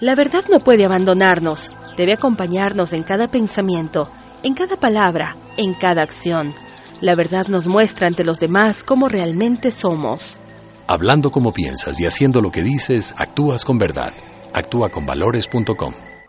[0.00, 4.08] La verdad no puede abandonarnos, debe acompañarnos en cada pensamiento,
[4.42, 6.54] en cada palabra, en cada acción.
[7.02, 10.38] La verdad nos muestra ante los demás cómo realmente somos.
[10.86, 14.14] Hablando como piensas y haciendo lo que dices, actúas con verdad.
[14.54, 15.92] Actúa con valores.com.